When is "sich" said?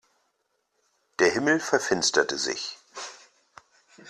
2.39-2.79